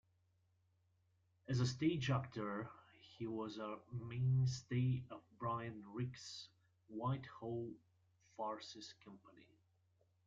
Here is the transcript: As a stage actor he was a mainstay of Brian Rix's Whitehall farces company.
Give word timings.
As 1.47 1.59
a 1.59 1.67
stage 1.67 2.09
actor 2.09 2.67
he 3.19 3.27
was 3.27 3.59
a 3.59 3.77
mainstay 3.91 5.03
of 5.11 5.21
Brian 5.37 5.83
Rix's 5.93 6.47
Whitehall 6.87 7.69
farces 8.35 8.95
company. 9.05 9.45